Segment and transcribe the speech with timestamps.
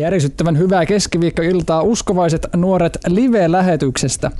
[0.00, 4.30] Järisyttävän hyvää keskiviikkoiltaa uskovaiset nuoret live-lähetyksestä.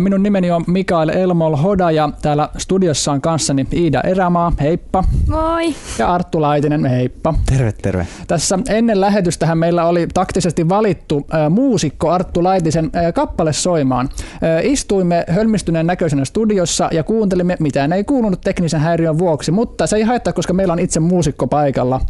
[0.00, 5.04] Minun nimeni on Mikael Elmol Hoda ja täällä studiossa on kanssani Iida Erämaa, heippa.
[5.28, 5.74] Moi.
[5.98, 7.34] Ja Arttu Laitinen, heippa.
[7.46, 8.06] Terve, terve.
[8.26, 14.08] Tässä ennen lähetystähän meillä oli taktisesti valittu äh, muusikko Arttu Laitisen äh, kappale soimaan.
[14.32, 19.96] Äh, istuimme hölmistyneen näköisenä studiossa ja kuuntelimme, mitä ei kuulunut teknisen häiriön vuoksi, mutta se
[19.96, 22.00] ei haittaa, koska meillä on itse muusikko paikalla.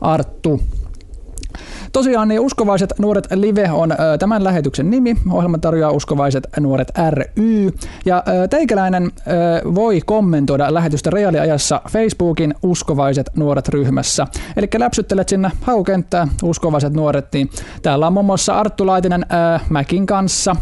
[0.00, 0.60] Arttu.
[1.94, 5.16] Tosiaan niin Uskovaiset nuoret live on ö, tämän lähetyksen nimi.
[5.30, 7.72] Ohjelma tarjoaa Uskovaiset nuoret ry.
[8.04, 9.10] Ja ö, teikäläinen ö,
[9.74, 14.26] voi kommentoida lähetystä reaaliajassa Facebookin Uskovaiset nuoret ryhmässä.
[14.56, 17.50] Eli läpsyttelet sinne haukenttää Uskovaiset nuoret, niin
[17.82, 20.56] täällä on muun muassa Arttu Laitinen ö, Mäkin kanssa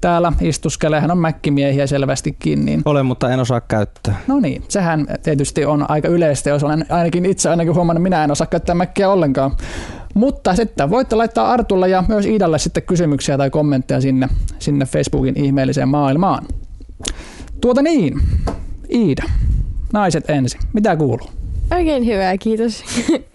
[0.00, 1.00] täällä istuskelee.
[1.00, 2.64] Hän on mäkkimiehiä selvästikin.
[2.64, 2.82] Niin...
[2.84, 4.20] Olen, mutta en osaa käyttää.
[4.26, 8.30] No niin, sehän tietysti on aika yleistä, jos olen ainakin itse ainakin huomannut, minä en
[8.30, 9.50] osaa käyttää mäkkiä ollenkaan.
[10.18, 15.44] Mutta sitten voitte laittaa Artulle ja myös Iidalle sitten kysymyksiä tai kommentteja sinne, sinne Facebookin
[15.44, 16.46] ihmeelliseen maailmaan.
[17.60, 18.20] Tuota niin,
[18.90, 19.22] Iida,
[19.92, 20.60] naiset ensin.
[20.72, 21.30] Mitä kuuluu?
[21.76, 22.84] Oikein hyvää, kiitos.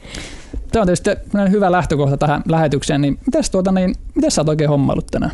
[0.72, 1.10] Tämä on tietysti
[1.52, 5.32] hyvä lähtökohta tähän lähetykseen, niin mitäs, tuota, niin, mitäs sä oot oikein hommailut tänään?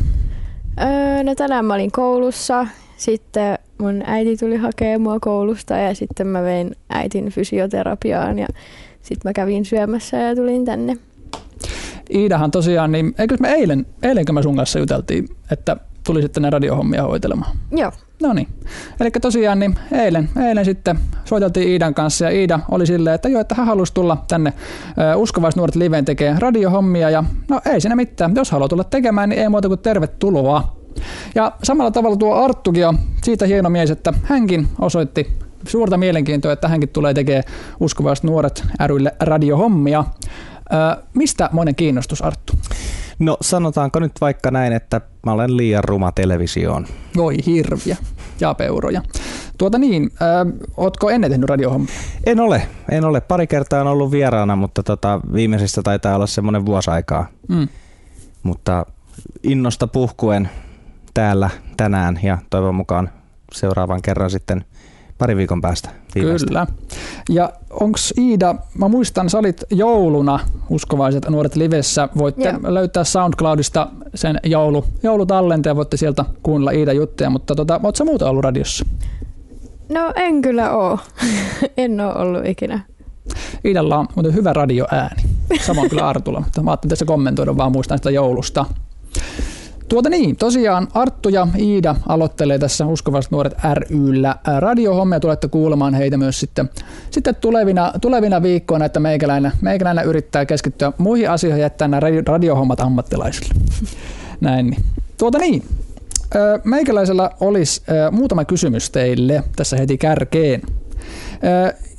[0.80, 6.26] Öö, no tänään mä olin koulussa, sitten mun äiti tuli hakemaan mua koulusta ja sitten
[6.26, 8.46] mä vein äitin fysioterapiaan ja
[9.02, 10.96] sitten mä kävin syömässä ja tulin tänne.
[12.14, 16.50] Iidahan tosiaan, niin eikö me eilen, eilenkö me sun kanssa juteltiin, että tuli sitten ne
[16.50, 17.56] radiohommia hoitelemaan?
[17.70, 17.92] Joo.
[18.22, 18.48] No niin.
[19.00, 23.40] Eli tosiaan niin eilen, eilen sitten soiteltiin Iidan kanssa ja Iida oli silleen, että joo,
[23.40, 24.52] että hän halusi tulla tänne
[25.16, 28.34] Uskovaisnuoret liveen tekemään radiohommia ja no ei siinä mitään.
[28.36, 30.76] Jos haluaa tulla tekemään, niin ei muuta kuin tervetuloa.
[31.34, 36.68] Ja samalla tavalla tuo Arttukin on siitä hieno mies, että hänkin osoitti suurta mielenkiintoa, että
[36.68, 37.44] hänkin tulee tekemään
[37.80, 40.04] Uskovaiset nuoret rylle radiohommia.
[41.14, 42.52] Mistä monen kiinnostus, Arttu?
[43.18, 46.86] No sanotaanko nyt vaikka näin, että mä olen liian ruma televisioon.
[47.16, 47.96] Voi hirviä
[48.40, 49.02] ja peuroja.
[49.58, 51.94] Tuota niin, ö, ootko ennen tehnyt radiohommia?
[52.26, 53.20] En ole, en ole.
[53.20, 57.26] Pari kertaa on ollut vieraana, mutta tota, viimeisistä taitaa olla semmoinen vuosi aikaa.
[57.48, 57.68] Mm.
[58.42, 58.86] Mutta
[59.42, 60.50] innosta puhkuen
[61.14, 63.10] täällä tänään ja toivon mukaan
[63.52, 64.64] seuraavan kerran sitten
[65.20, 65.88] pari viikon päästä.
[66.14, 66.46] Viimeistä.
[66.46, 66.66] Kyllä.
[67.28, 72.08] Ja onks Iida, mä muistan, sä olit jouluna Uskovaiset nuoret livessä.
[72.18, 72.74] Voitte Joo.
[72.74, 78.30] löytää SoundCloudista sen joulu, joulutallenteen, voitte sieltä kuunnella Iida juttuja, mutta tota, oot sä muuta
[78.30, 78.84] ollut radiossa?
[79.88, 80.98] No en kyllä oo.
[81.76, 82.80] en oo ollut ikinä.
[83.64, 85.22] Iidalla on muuten hyvä radioääni.
[85.66, 88.64] Samoin kyllä Artulla, mutta mä ajattelin tässä kommentoida vaan muistan sitä joulusta.
[89.90, 95.20] Tuota niin, tosiaan Arttu ja Iida aloittelee tässä Uskovaiset nuoret ryllä radiohommia.
[95.20, 96.70] Tulette kuulemaan heitä myös sitten,
[97.10, 102.80] sitten tulevina, tulevina viikkoina, että meikäläinen, meikäläinen yrittää keskittyä muihin asioihin ja jättää nämä radiohommat
[102.80, 103.54] ammattilaisille.
[104.40, 104.66] Näin.
[104.66, 104.84] Niin.
[105.18, 105.64] Tuota niin,
[106.64, 110.62] meikäläisellä olisi muutama kysymys teille tässä heti kärkeen.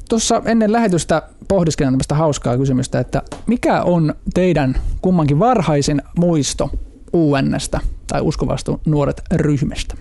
[0.10, 6.70] Tuossa ennen lähetystä pohdiskelen tämmöistä hauskaa kysymystä, että mikä on teidän kummankin varhaisin muisto
[7.14, 9.96] UNstä tai uskovasta nuoret ryhmästä?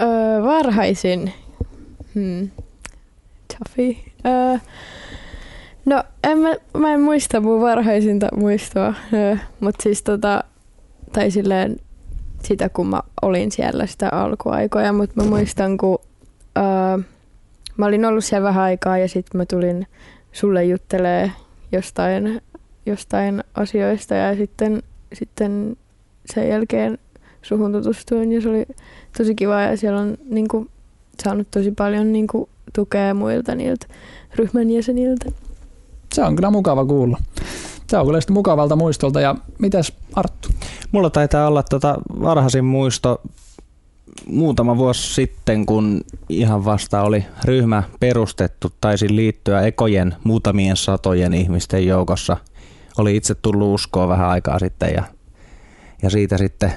[0.00, 1.32] Öö, varhaisin.
[2.14, 2.50] Hmm.
[4.26, 4.58] Öö,
[5.84, 10.44] no, en mä, mä en muista mun varhaisinta muistoa, öö, mutta siis tota,
[11.12, 11.76] tai silleen
[12.42, 15.98] sitä, kun mä olin siellä sitä alkuaikoja, mutta mä muistan, kun
[16.58, 16.98] öö,
[17.76, 19.86] mä olin ollut siellä vähän aikaa ja sitten mä tulin
[20.32, 21.32] sulle juttelee
[21.72, 22.42] jostain,
[22.86, 24.82] jostain asioista ja sitten
[25.12, 25.76] sitten
[26.32, 26.98] sen jälkeen
[27.42, 28.66] suhun tutustuin ja se oli
[29.18, 30.70] tosi kiva ja siellä on niin kuin,
[31.22, 33.86] saanut tosi paljon niin kuin, tukea muilta niiltä
[34.34, 35.30] ryhmän jäseniltä.
[36.14, 37.18] Se on kyllä mukava kuulla.
[37.90, 39.20] Se on kyllä mukavalta muistolta.
[39.20, 40.48] Ja mitäs Arttu?
[40.92, 43.20] Mulla taitaa olla tota varhaisin muisto
[44.26, 51.86] muutama vuosi sitten, kun ihan vasta oli ryhmä perustettu, taisin liittyä ekojen muutamien satojen ihmisten
[51.86, 52.36] joukossa–
[52.98, 55.02] oli itse tullut uskoa vähän aikaa sitten ja,
[56.02, 56.72] ja siitä sitten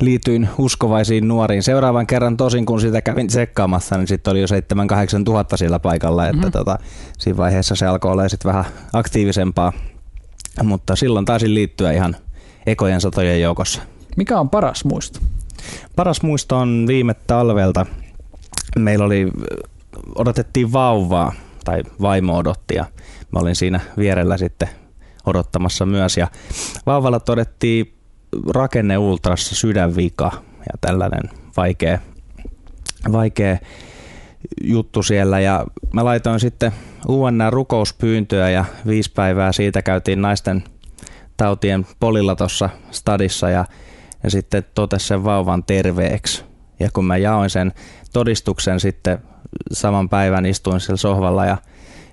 [0.00, 1.62] liityin uskovaisiin nuoriin.
[1.62, 6.26] Seuraavan kerran tosin, kun sitä kävin tsekkaamassa, niin sitten oli jo 7-8 tuhatta sillä paikalla,
[6.26, 6.52] että mm-hmm.
[6.52, 6.78] tota,
[7.18, 9.72] siinä vaiheessa se alkoi olla sitten vähän aktiivisempaa.
[10.62, 12.16] Mutta silloin taisin liittyä ihan
[12.66, 13.82] ekojen satojen joukossa.
[14.16, 15.20] Mikä on paras muisto?
[15.96, 17.86] Paras muisto on viime talvelta.
[18.78, 19.30] Meillä oli,
[20.14, 21.32] odotettiin vauvaa,
[21.64, 22.84] tai vaimo odotti, ja
[23.32, 24.68] mä olin siinä vierellä sitten
[25.26, 26.16] odottamassa myös.
[26.16, 26.28] Ja
[26.86, 27.94] vauvalla todettiin
[28.48, 31.98] rakenneultrassa sydänvika ja tällainen vaikea,
[33.12, 33.56] vaikea
[34.64, 35.40] juttu siellä.
[35.40, 36.72] Ja mä laitoin sitten
[37.08, 40.64] UNN rukouspyyntöä ja viisi päivää siitä käytiin naisten
[41.36, 43.64] tautien polilla tuossa stadissa ja,
[44.22, 46.44] ja sitten totesi sen vauvan terveeksi.
[46.80, 47.72] Ja kun mä jaoin sen
[48.12, 49.18] todistuksen sitten
[49.72, 51.56] saman päivän istuin siellä sohvalla ja,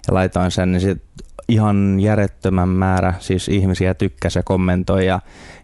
[0.07, 1.03] ja laitoin sen, niin sit
[1.51, 5.19] ihan järjettömän määrä siis ihmisiä tykkäsi ja kommentoi ja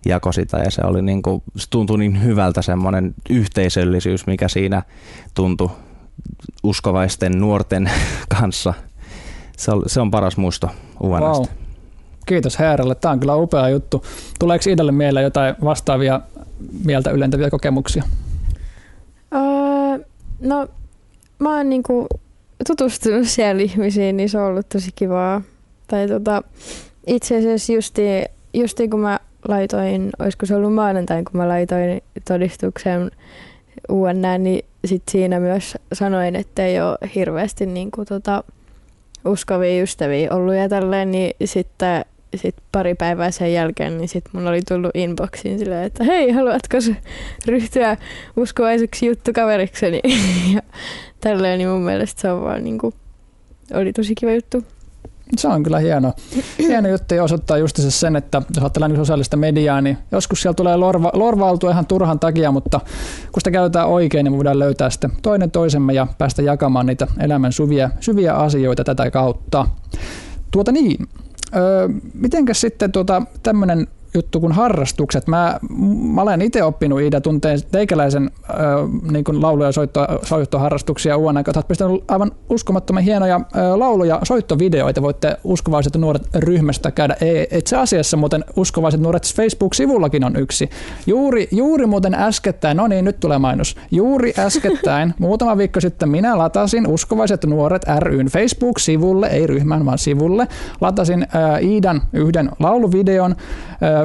[0.06, 4.84] jako sitä ja se oli niin kuin, se tuntui niin hyvältä semmoinen yhteisöllisyys, mikä siinä
[5.34, 5.70] tuntui
[6.64, 7.92] uskovaisten nuorten
[8.40, 8.74] kanssa.
[9.58, 10.70] Se on, se on paras muisto
[11.00, 11.26] UNSstä.
[11.26, 11.46] Wow.
[12.26, 12.96] Kiitos Heeralle.
[12.96, 14.06] Tämä on kyllä upea juttu.
[14.40, 16.22] Tuleeko Idalle mieleen jotain vastaavia
[16.86, 18.04] mieltä ylentäviä kokemuksia?
[19.36, 20.06] Öö,
[20.42, 20.68] no,
[21.40, 22.08] mä oon niinku
[22.68, 25.42] tutustunut siellä ihmisiin, niin se on ollut tosi kivaa.
[25.88, 26.44] Tai tota,
[27.08, 28.02] itse asiassa justi,
[28.54, 33.12] justi kun mä laitoin, olisiko se ollut maanantain, kun mä laitoin todistuksen
[33.90, 38.44] UNN, niin sit siinä myös sanoin, että ei ole hirveästi niin kuin, tota,
[39.26, 42.06] uskovia ystäviä ollut ja tälleen, niin sitten
[42.36, 46.78] sit pari päivää sen jälkeen, niin sitten mun oli tullut inboxiin silleen, että hei, haluatko
[47.46, 47.98] ryhtyä
[48.38, 50.02] uskovaiseksi juttukaverikseni?
[50.56, 50.62] ja
[51.22, 52.94] tälleen, niin mun mielestä se on vaan niin kuin,
[53.74, 54.64] oli tosi kiva juttu.
[55.38, 56.14] Se on kyllä hieno,
[56.60, 60.42] hieno juttu ja osoittaa just se sen, että jos ajatellaan niin sosiaalista mediaa, niin joskus
[60.42, 62.80] siellä tulee lorva, lorvautua ihan turhan takia, mutta
[63.32, 67.54] kun sitä käytetään oikein, niin voidaan löytää sitten toinen toisemme ja päästä jakamaan niitä elämän
[67.54, 69.68] syviä, syviä asioita tätä kautta.
[70.52, 71.08] Tuota niin,
[71.56, 75.28] öö, mitenkäs sitten tuota, tämmöinen juttu kuin harrastukset.
[75.28, 75.60] Mä,
[76.14, 78.58] mä olen itse oppinut Iida tunteen teikäläisen äh,
[79.12, 81.54] niin kuin laulu- ja soitto, soittoharrastuksia uuden aikaa.
[81.56, 83.42] Olet pistänyt aivan uskomattoman hienoja
[83.76, 85.02] laulu- ja soittovideoita.
[85.02, 87.16] Voitte uskovaiset nuoret ryhmästä käydä.
[87.22, 90.70] Ei, itse asiassa muuten uskovaiset nuoret Facebook-sivullakin on yksi.
[91.08, 93.76] Juuri, juuri muuten äskettäin, no niin, nyt tulee mainos.
[93.92, 100.48] Juuri äskettäin, muutama viikko sitten minä latasin uskovaiset nuoret ryn Facebook-sivulle, ei ryhmän, vaan sivulle.
[100.82, 103.36] Latasin äh, Iidan yhden lauluvideon.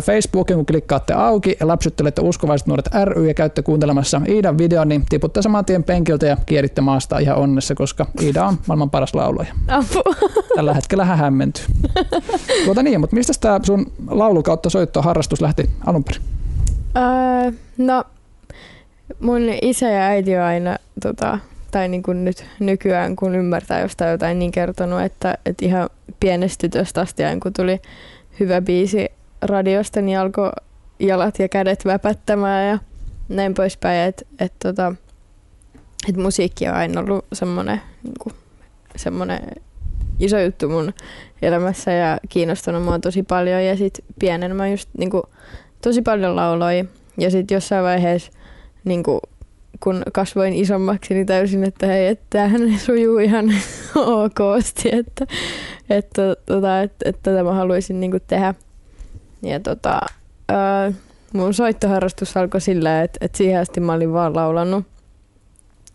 [0.02, 5.04] Facebookin, kun klikkaatte auki ja läpsyttelette uskovaiset nuoret ry ja käytte kuuntelemassa Iidan videon, niin
[5.08, 9.54] tiputte saman tien penkiltä ja kieritte maasta ihan onnessa, koska Iida on maailman paras laulaja.
[9.68, 10.02] Apu.
[10.56, 11.64] Tällä hetkellä hän hämmentyy.
[12.64, 16.22] Tuota niin, mutta mistä tämä sun laulu kautta soitto harrastus lähti alun perin?
[16.96, 18.04] Öö, no,
[19.20, 21.38] mun isä ja äiti on aina, tota,
[21.70, 25.90] tai niin kuin nyt nykyään, kun ymmärtää jostain jotain, niin kertonut, että, että ihan
[26.20, 27.80] pienestä tytöstä asti, kun tuli
[28.40, 29.08] hyvä biisi
[29.42, 30.50] radiosta, niin alkoi
[30.98, 32.78] jalat ja kädet väpättämään ja
[33.28, 34.08] näin poispäin.
[34.08, 34.94] Että et, tota,
[36.08, 38.34] et musiikki on aina ollut semmoinen niin
[38.96, 39.40] semmoinen
[40.18, 40.92] iso juttu mun
[41.42, 43.64] elämässä ja kiinnostanut mua tosi paljon.
[43.64, 45.22] Ja sitten pienen mä just niin kuin,
[45.82, 46.88] tosi paljon lauloin.
[47.18, 48.32] Ja sitten jossain vaiheessa
[48.84, 49.20] niin kuin,
[49.80, 53.46] kun kasvoin isommaksi, niin täysin, että hei, että tämähän sujuu ihan
[54.24, 55.26] okosti, että,
[55.90, 58.54] että, tota, että, että tätä mä haluaisin niin kuin, tehdä.
[59.42, 60.00] Ja tota,
[60.48, 60.92] ää,
[61.32, 64.86] mun soittoharrastus alkoi sillä, että, että siihen asti mä olin vaan laulanut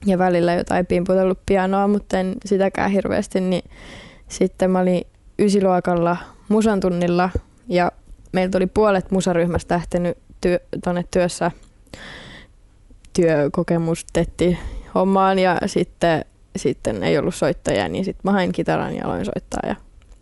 [0.06, 3.64] ja välillä jotain pimputellut pianoa, mutta en sitäkään hirveästi, niin
[4.28, 5.02] sitten mä olin
[5.40, 6.18] ysiluokalla
[6.50, 7.30] musan tunnilla
[7.68, 7.92] ja
[8.32, 11.52] meiltä oli puolet musaryhmästä lähtenyt työ, tuonne työssä
[13.14, 14.58] työkokemustetti
[14.96, 19.60] hommaan ja sitten, sitten ei ollut soittajia, niin sitten mä hain kitaran ja aloin soittaa
[19.68, 19.76] ja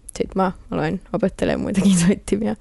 [0.06, 2.56] sitten mä aloin opettelemaan muitakin soittimia.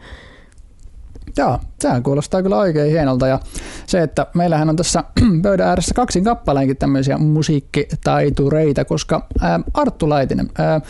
[1.37, 3.27] Joo, sehän kuulostaa kyllä oikein hienolta.
[3.27, 3.41] Ja
[3.87, 5.05] se, että meillähän on tässä
[5.43, 10.81] pöydän ääressä kaksin kappaleenkin tämmöisiä musiikkitaitureita, koska ää, Arttu Laitinen, ää,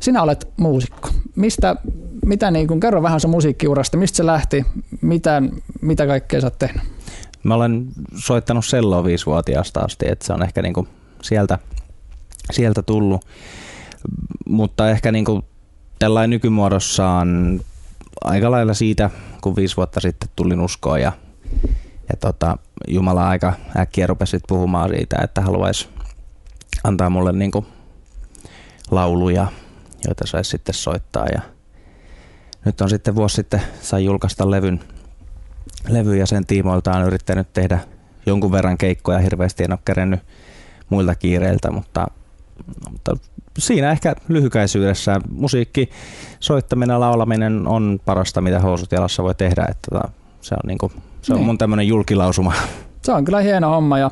[0.00, 1.08] sinä olet muusikko.
[1.36, 1.76] Mistä,
[2.24, 4.66] mitä niin kun, kerro vähän sun musiikkiurasta, mistä se lähti,
[5.00, 5.42] mitä,
[5.80, 6.82] mitä kaikkea sä oot tehnyt?
[7.42, 10.88] Mä olen soittanut selloa viisivuotiaasta asti, että se on ehkä niin kuin
[11.22, 11.58] sieltä,
[12.50, 13.24] sieltä tullut.
[14.48, 15.42] Mutta ehkä niin kuin
[15.98, 17.60] tällainen nykymuodossaan
[18.24, 19.10] aika lailla siitä,
[19.46, 21.12] kun viisi vuotta sitten tulin uskoon ja,
[22.08, 25.88] ja tota, Jumala aika äkkiä rupesi puhumaan siitä, että haluaisi
[26.84, 27.66] antaa mulle niin kuin
[28.90, 29.46] lauluja,
[30.06, 31.26] joita saisi sitten soittaa.
[31.26, 31.40] Ja
[32.64, 34.80] nyt on sitten vuosi sitten sai julkaista levyn,
[35.88, 37.78] levy ja sen tiimoilta on yrittänyt tehdä
[38.26, 39.18] jonkun verran keikkoja.
[39.18, 40.20] Hirveästi en ole kerennyt
[40.90, 42.06] muilta kiireiltä, mutta,
[42.90, 43.16] mutta
[43.58, 45.90] siinä ehkä lyhykäisyydessä musiikki,
[46.40, 49.66] soittaminen ja laulaminen on parasta, mitä housut jalassa voi tehdä.
[49.70, 50.08] Että tota,
[50.40, 51.46] se on, niinku, se on niin.
[51.46, 52.52] mun tämmöinen julkilausuma.
[53.02, 54.10] Se on kyllä hieno homma ja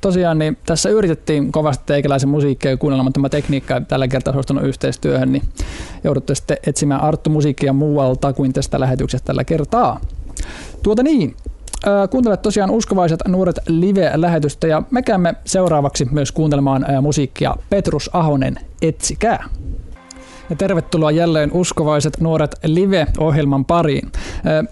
[0.00, 4.64] tosiaan niin tässä yritettiin kovasti teikäläisen musiikkia ja kuunnella, mutta tämä tekniikka tällä kertaa suostunut
[4.64, 5.42] yhteistyöhön, niin
[6.04, 10.00] joudutte sitten etsimään Arttu musiikkia muualta kuin tästä lähetyksestä tällä kertaa.
[10.82, 11.36] Tuota niin,
[12.10, 19.44] Kuuntelet tosiaan Uskovaiset nuoret live-lähetystä ja me käymme seuraavaksi myös kuuntelemaan musiikkia Petrus Ahonen Etsikää.
[20.50, 24.12] Ja tervetuloa jälleen uskovaiset nuoret live-ohjelman pariin.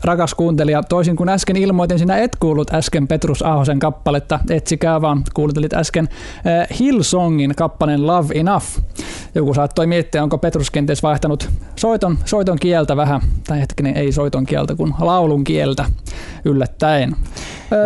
[0.05, 5.23] Rakas kuuntelija, toisin kuin äsken ilmoitin, sinä et kuullut äsken Petrus Ahosen kappaletta, etsikää vaan,
[5.35, 6.09] kuuntelit äsken
[6.79, 8.67] Hillsongin kappaleen Love Enough.
[9.35, 14.47] Joku saattoi miettiä, onko Petrus kenties vaihtanut soiton, soiton kieltä vähän, tai hetkinen ei soiton
[14.47, 15.85] kieltä, kun laulun kieltä
[16.45, 17.17] yllättäen.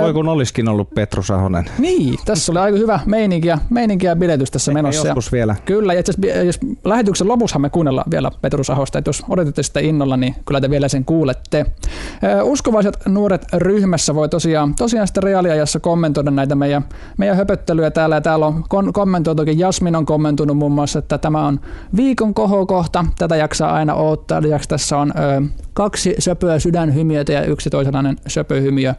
[0.00, 1.64] Voi kun olisikin ollut Petrus Ahonen.
[1.78, 5.08] Niin, tässä oli aika hyvä meininki meininki ja biletys tässä Ehkä menossa.
[5.08, 5.56] joskus vielä.
[5.64, 6.02] Kyllä, ja
[6.44, 10.60] jos lähetyksen lopussa me kuunnellaan vielä Petrus Ahosta, että jos odotatte sitä innolla, niin kyllä
[10.60, 11.66] te vielä sen kuulette.
[12.42, 16.84] Uskovaiset nuoret ryhmässä voi tosiaan, tosiaan sitten reaaliajassa kommentoida näitä meidän,
[17.18, 21.33] meidän höpöttelyä täällä, ja täällä on kon- kommentoitukin, Jasmin on kommentoinut muun muassa, että tämä
[21.40, 21.60] on
[21.96, 25.42] viikon kohokohta, tätä jaksaa aina odottaa, lisäksi tässä on ö,
[25.74, 28.94] kaksi söpöä sydänhymiötä ja yksi toisenlainen söpöhymiö.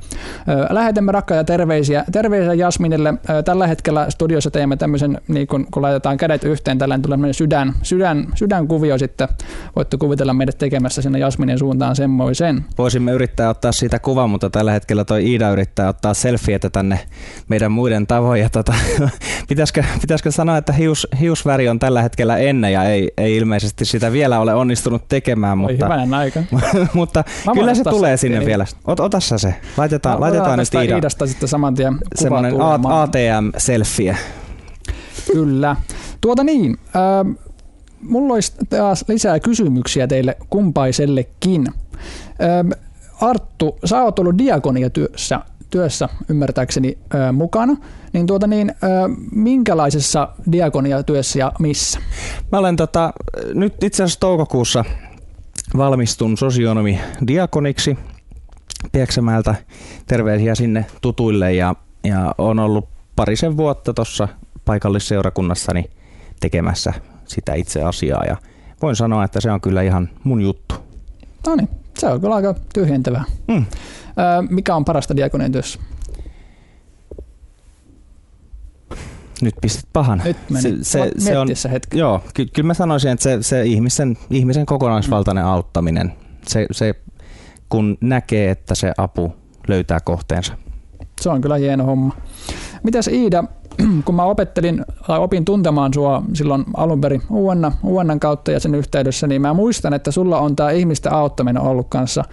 [0.70, 3.14] Lähetämme rakkaita terveisiä, terveisiä Jasminille.
[3.46, 8.28] Tällä hetkellä studiossa teemme tämmöisen, niin kun, kun laitetaan kädet yhteen, tällainen tulee sydän, sydän,
[8.36, 9.28] sydänkuvio sitten.
[9.76, 12.66] Voitte kuvitella meidät tekemässä sinne Jasminin suuntaan semmoisen.
[12.78, 17.00] Voisimme yrittää ottaa siitä kuvan, mutta tällä hetkellä toi Iida yrittää ottaa selfietä tänne
[17.48, 18.42] meidän muiden tavoin.
[18.42, 18.74] Ja tota,
[19.48, 24.12] pitäisikö, pitäisikö sanoa, että hius, hiusväri on tällä hetkellä ennen ja ei, ei ilmeisesti sitä
[24.12, 25.62] vielä ole onnistunut tekemään.
[25.62, 26.44] Oi, mutta, aika.
[26.94, 28.46] mutta Mä kyllä se tulee sinne Ei.
[28.46, 28.66] vielä.
[28.88, 29.56] Ot, ota sä se.
[29.78, 32.54] Laitetaan, laitetaan nyt Iida Iidasta sitten saman tien semmoinen.
[32.88, 34.18] ATM-selfie.
[35.32, 35.76] Kyllä.
[36.22, 37.36] Tuota niin, äh,
[38.02, 41.68] mulla olisi taas lisää kysymyksiä teille kumpaisellekin.
[41.68, 42.80] Äh,
[43.22, 46.98] Arttu, sä oot ollut diakoniatyössä työssä ymmärtääkseni
[47.34, 47.78] mukana,
[48.14, 48.74] niin, tuota niin
[49.32, 52.00] minkälaisessa diakoniatyössä ja missä?
[52.52, 53.14] Mä olen tota,
[53.54, 54.86] nyt itse asiassa toukokuussa
[55.78, 57.98] valmistun sosionomi diakoniksi
[58.92, 59.56] Pieksämäeltä.
[60.08, 64.28] Terveisiä sinne tutuille ja, ja on ollut parisen vuotta tuossa
[64.66, 65.86] paikallisseurakunnassani
[66.40, 66.94] tekemässä
[67.26, 68.38] sitä itse asiaa ja
[68.82, 70.76] voin sanoa, että se on kyllä ihan mun juttu.
[71.48, 73.24] No niin, se on kyllä aika tyhjentävää.
[73.48, 73.66] Mm.
[74.50, 75.80] Mikä on parasta diakonian työssä?
[79.42, 80.22] Nyt pistit pahan.
[80.26, 80.62] Nyt meni.
[80.62, 81.98] Se, se, se on, se hetki.
[81.98, 85.50] joo, ky- kyllä mä sanoisin, että se, se ihmisen, ihmisen kokonaisvaltainen Mm.
[85.50, 86.14] auttaminen,
[86.48, 86.94] se, se
[87.70, 89.36] kun näkee, että se apu
[89.68, 90.54] löytää kohteensa.
[91.22, 92.16] Se on kyllä hieno homma.
[92.84, 93.44] Mitäs Iida,
[94.06, 98.76] kun mä opettelin tai opin tuntemaan sua silloin alun perin UNN, UNN kautta ja sen
[98.76, 102.24] yhteydessä, niin mä muistan, että sulla on tämä ihmisten auttaminen ollut kanssa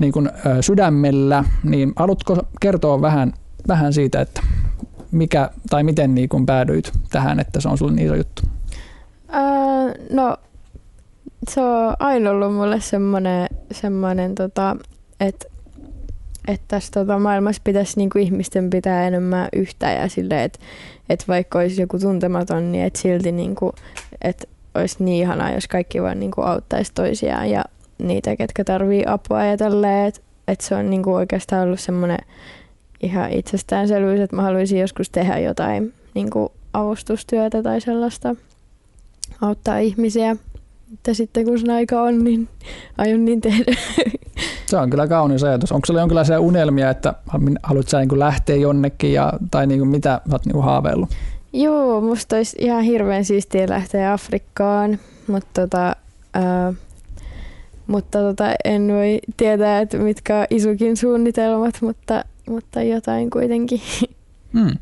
[0.00, 3.32] niin kuin, ö, sydämellä, niin haluatko kertoa vähän,
[3.68, 4.42] vähän siitä, että
[5.10, 8.42] mikä tai miten niin kuin päädyit tähän, että se on sulle niin iso juttu?
[9.34, 10.36] Öö, no,
[11.48, 14.76] se on aina ollut mulle semmoinen, semmoinen tota,
[15.20, 15.46] että
[16.48, 20.58] että tässä tota, maailmassa pitäisi niinku ihmisten pitää enemmän yhtä ja silleen, että
[21.08, 23.72] et vaikka olisi joku tuntematon, niin et silti niinku,
[24.22, 27.64] et olisi niin ihanaa, jos kaikki vaan niinku auttaisi toisiaan ja
[27.98, 32.18] niitä, ketkä tarvii apua ja tälleen, että et se on niinku oikeastaan ollut semmoinen
[33.02, 38.36] ihan itsestäänselvyys, että mä haluaisin joskus tehdä jotain niinku avustustyötä tai sellaista,
[39.40, 40.36] auttaa ihmisiä.
[40.90, 42.48] Mutta sitten kun sen aika on, niin
[42.98, 43.72] aion niin tehdä.
[44.66, 45.72] Se on kyllä kaunis ajatus.
[45.72, 47.14] Onko sulla jonkinlaisia unelmia, että
[47.62, 51.08] haluat sä niin lähteä jonnekin ja, tai niin kuin mitä sä oot niin kuin haaveillut?
[51.52, 55.96] Joo, musta olisi ihan hirveän siistiä lähteä Afrikkaan, mutta tota,
[56.34, 56.72] ää,
[57.86, 63.80] mutta tota, en voi tietää, että mitkä on isukin suunnitelmat, mutta, mutta jotain kuitenkin.
[64.52, 64.78] Hmm.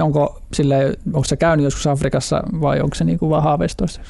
[0.00, 4.00] Onko, sille, onko se käynyt joskus Afrikassa vai onko se niin kuin vaan haaveistoista?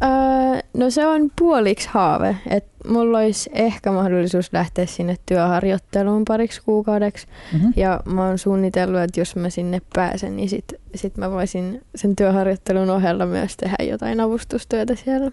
[0.00, 6.62] Ää, no se on puoliksi haave, että mulla olisi ehkä mahdollisuus lähteä sinne työharjoitteluun pariksi
[6.62, 7.26] kuukaudeksi.
[7.52, 7.72] Mm-hmm.
[7.76, 12.16] Ja mä oon suunnitellut, että jos mä sinne pääsen, niin sit, sit mä voisin sen
[12.16, 15.30] työharjoittelun ohella myös tehdä jotain avustustyötä siellä.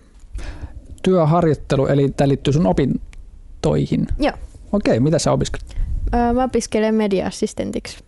[1.03, 4.08] Työharjoittelu, eli tämä liittyy sun opintoihin?
[4.20, 4.34] Joo.
[4.72, 5.75] Okei, mitä sä opiskelet?
[6.12, 8.03] Ää, mä opiskelen media-assistentiksi.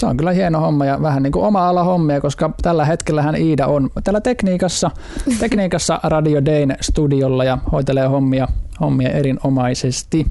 [0.00, 3.36] Se on kyllä hieno homma ja vähän niin kuin oma ala hommia, koska tällä hetkellähän
[3.36, 4.90] Iida on täällä tekniikassa,
[5.40, 8.48] tekniikassa Radio Dayn studiolla ja hoitelee hommia,
[8.80, 10.26] hommia erinomaisesti.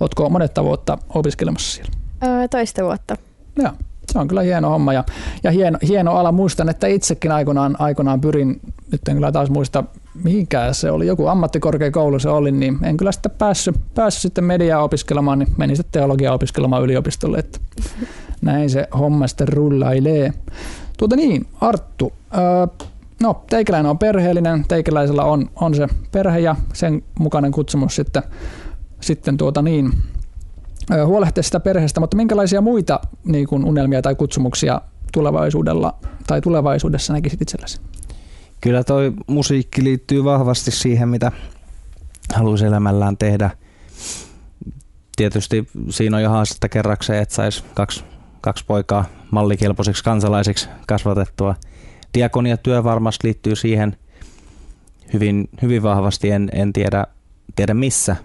[0.00, 1.92] Ootko monetta vuotta opiskelemassa siellä?
[2.48, 3.16] Toista vuotta.
[3.56, 3.72] Joo,
[4.12, 5.04] se on kyllä hieno homma ja,
[5.42, 6.32] ja hieno, hieno ala.
[6.32, 8.60] Muistan, että itsekin aikoinaan, aikoinaan pyrin,
[8.92, 9.84] nyt en kyllä taas muista
[10.24, 14.82] mihinkään se oli, joku ammattikorkeakoulu se oli, niin en kyllä sitten päässyt, päässyt sitten mediaa
[14.82, 17.58] opiskelemaan, niin menin sitten teologiaa opiskelemaan yliopistolle, että
[18.40, 20.32] näin se homma sitten rullailee.
[20.96, 22.86] Tuota niin, Arttu, öö,
[23.22, 28.22] no teikäläinen on perheellinen, teikäläisellä on, on se perhe ja sen mukainen kutsumus sitten,
[29.00, 29.92] sitten tuota niin,
[30.92, 34.80] öö, huolehtia sitä perheestä, mutta minkälaisia muita niin kuin unelmia tai kutsumuksia
[35.12, 35.94] tulevaisuudella
[36.26, 37.80] tai tulevaisuudessa näkisit itsellesi?
[38.60, 41.32] Kyllä toi musiikki liittyy vahvasti siihen, mitä
[42.34, 43.50] haluaisi elämällään tehdä.
[45.16, 48.04] Tietysti siinä on jo haastetta kerrakseen, että saisi kaksi,
[48.40, 51.54] kaksi poikaa mallikelpoisiksi kansalaisiksi kasvatettua.
[52.14, 53.96] Diakonia-työ varmasti liittyy siihen
[55.12, 56.30] hyvin, hyvin vahvasti.
[56.30, 57.06] En, en tiedä,
[57.56, 58.16] tiedä missä.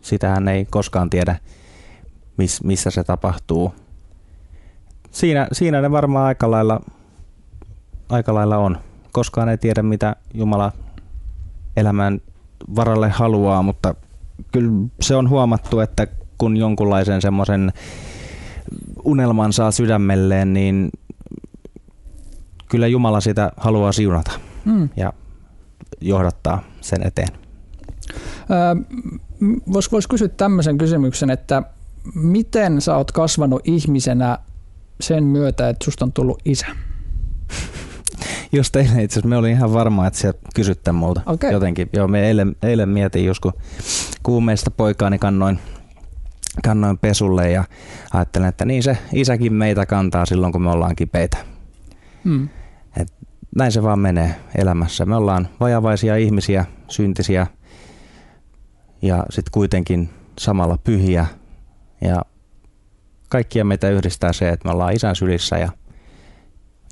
[0.00, 1.38] Sitähän ei koskaan tiedä,
[2.36, 3.74] miss, missä se tapahtuu.
[5.10, 6.80] Siinä, siinä ne varmaan aika lailla,
[8.08, 8.78] aika lailla on.
[9.12, 10.72] Koskaan ei tiedä, mitä Jumala
[11.76, 12.20] elämän
[12.76, 13.94] varalle haluaa, mutta
[14.52, 16.06] kyllä se on huomattu, että
[16.38, 17.72] kun jonkunlaisen semmoisen
[19.04, 20.90] unelman saa sydämelleen, niin
[22.68, 24.30] kyllä Jumala sitä haluaa siunata
[24.64, 24.88] Mm.
[24.96, 25.12] ja
[26.00, 27.28] johdattaa sen eteen.
[29.72, 31.62] Voisi vois kysyä tämmöisen kysymyksen, että
[32.14, 34.38] miten sä oot kasvanut ihmisenä
[35.00, 36.66] sen myötä, että susta on tullut isä?
[38.52, 41.52] Just eilen itse asiassa me olin ihan varma, että sä kysyt tämän multa Okei.
[41.52, 41.88] jotenkin.
[41.92, 43.52] Joo, me eilen, eilen mietin just kun
[44.22, 45.58] kuumeista poikaani kannoin,
[46.64, 47.64] kannoin pesulle ja
[48.12, 51.36] ajattelin, että niin se isäkin meitä kantaa silloin, kun me ollaan kipeitä.
[52.24, 52.48] Mm.
[53.56, 55.06] Näin se vaan menee elämässä.
[55.06, 57.46] Me ollaan vajavaisia ihmisiä, syntisiä
[59.02, 61.26] ja sitten kuitenkin samalla pyhiä.
[62.00, 62.22] Ja
[63.28, 65.68] kaikkia meitä yhdistää se, että me ollaan isän sylissä ja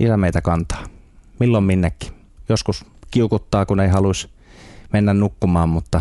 [0.01, 0.85] isä meitä kantaa.
[1.39, 2.13] Milloin minnekin.
[2.49, 4.29] Joskus kiukuttaa, kun ei haluaisi
[4.93, 6.01] mennä nukkumaan, mutta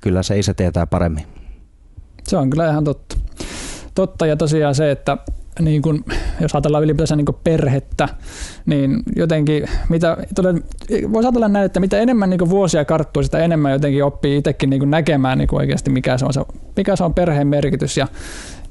[0.00, 1.26] kyllä se isä tietää paremmin.
[2.28, 3.16] Se on kyllä ihan totta.
[3.94, 5.16] Totta ja tosiaan se, että
[5.60, 6.04] niin kun,
[6.40, 8.08] jos ajatellaan ylipäänsä niin perhettä,
[8.66, 10.64] niin jotenkin, mitä, toden,
[11.12, 14.90] voisi ajatella näin, että mitä enemmän niin vuosia karttuu, sitä enemmän jotenkin oppii itsekin niin
[14.90, 16.40] näkemään niin oikeasti, mikä se, on se,
[16.76, 17.96] mikä se on perheen merkitys.
[17.96, 18.08] Ja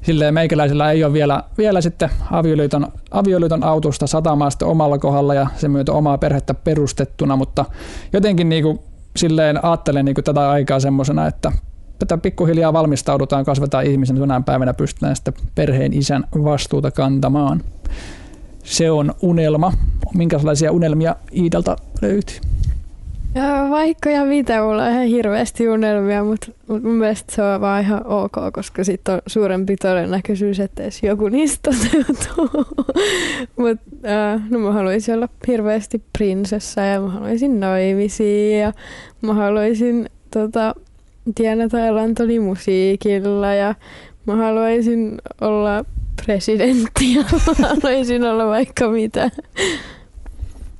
[0.02, 5.70] silleen meikäläisellä ei ole vielä, vielä sitten avioliiton, avioliiton autusta satamaa omalla kohdalla ja sen
[5.70, 7.64] myötä omaa perhettä perustettuna, mutta
[8.12, 8.78] jotenkin niin kuin
[9.16, 11.52] silleen ajattelen niin tätä aikaa semmoisena, että
[11.98, 17.62] tätä pikkuhiljaa valmistaudutaan, kasvetaan ihmisen, jonain päivänä pystytään sitten perheen isän vastuuta kantamaan.
[18.64, 19.72] Se on unelma.
[20.14, 22.36] Minkälaisia unelmia Iidalta löytyy?
[23.70, 28.06] Vaikka ja mitä, mulla on ihan hirveästi unelmia, mutta, mun mielestä se on vaan ihan
[28.06, 32.64] ok, koska sitten on suurempi todennäköisyys, että edes joku niistä toteutuu.
[33.58, 38.72] mutta äh, no mä haluaisin olla hirveästi prinsessa ja mä haluaisin naimisiin ja
[39.22, 40.74] mä haluaisin tota,
[41.34, 43.74] tienata elantoni musiikilla ja
[44.26, 45.84] mä haluaisin olla
[46.24, 47.24] presidentti ja
[47.58, 49.30] mä haluaisin olla vaikka mitä.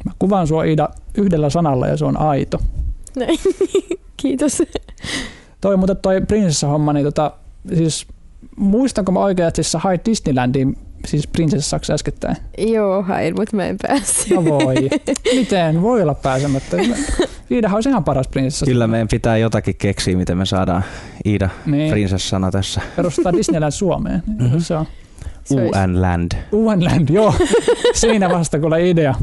[0.04, 2.58] Mä kuvaan sua Iida yhdellä sanalla ja se on aito.
[3.16, 3.38] Näin.
[4.16, 4.62] Kiitos.
[5.60, 7.32] Toi muuten toi prinsessahomma, niin tota,
[7.76, 8.06] siis
[8.56, 12.36] muistanko mä oikein, että siis sä hait Disneylandiin siis prinsessaksi äskettäin?
[12.58, 14.30] Joo, hain, mutta mä en päässyt.
[14.30, 14.74] No voi.
[15.34, 16.76] Miten voi olla pääsemättä?
[17.50, 18.66] Iidahan olisi ihan paras prinsessa.
[18.66, 20.84] Kyllä meidän pitää jotakin keksiä, miten me saadaan
[21.26, 21.90] Iida Niin.
[21.90, 22.80] prinsessana tässä.
[22.96, 24.22] Perustaa Disneyland Suomeen.
[24.26, 24.58] Mhm.
[24.58, 24.86] Se on
[25.44, 26.32] Se olisi- UN Land.
[26.52, 27.34] Uenland, joo.
[27.94, 29.14] Siinä vasta kuule idea.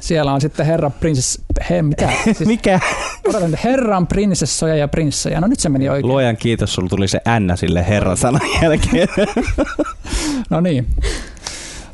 [0.00, 1.38] Siellä on sitten herra prinsess...
[1.70, 2.08] He, mitä?
[2.24, 2.80] Siis, Mikä?
[3.28, 5.40] odotan, herran prinsessoja ja prinssejä.
[5.40, 6.08] No nyt se meni oikein.
[6.08, 9.08] Luojan kiitos, sulla tuli se N sille herran sanan jälkeen.
[10.50, 10.86] No niin.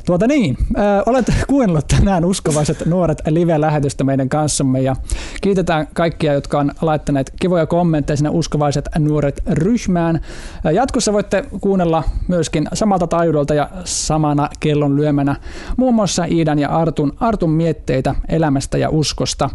[0.07, 4.95] Tuota niin, äh, olet kuunnellut tänään uskovaiset nuoret live-lähetystä meidän kanssamme ja
[5.41, 10.15] kiitetään kaikkia, jotka on laittaneet kivoja kommentteja sinne uskovaiset nuoret ryhmään.
[10.15, 15.35] Äh, Jatkossa voitte kuunnella myöskin samalta taajuudelta ja samana kellon lyömänä
[15.77, 19.49] muun muassa Iidan ja Artun, Artun mietteitä elämästä ja uskosta.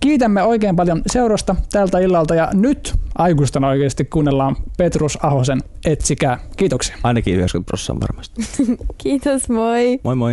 [0.00, 6.38] Kiitämme oikein paljon seurasta tältä illalta ja nyt aikuisten oikeasti kuunnellaan Petrus Ahosen Etsikää.
[6.56, 6.96] Kiitoksia.
[7.02, 8.42] Ainakin 90 prosenttia varmasti.
[9.02, 10.00] Kiitos, moi.
[10.02, 10.32] Moi moi.